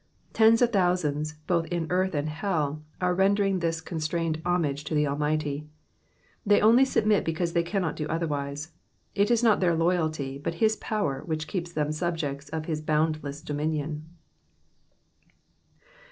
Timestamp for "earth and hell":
1.91-2.81